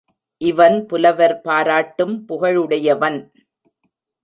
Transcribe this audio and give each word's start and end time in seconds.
இவன் 0.41 0.77
புலவர் 0.85 1.35
பாராட்டும் 1.41 2.15
புகழுடையவன். 2.29 3.19